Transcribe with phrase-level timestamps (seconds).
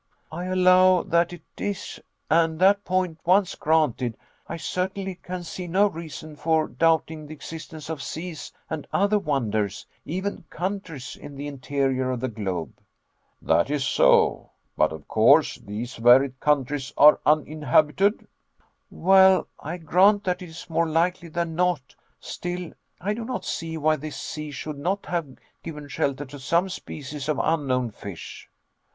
[0.31, 5.85] "I allow that it is and that point once granted, I certainly can see no
[5.85, 12.09] reason for doubting the existence of seas and other wonders, even countries, in the interior
[12.09, 12.79] of the globe."
[13.43, 18.25] "That is so but of course these varied countries are uninhabited?"
[18.89, 23.77] "Well, I grant that it is more likely than not: still, I do not see
[23.77, 28.49] why this sea should not have given shelter to some species of unknown fish."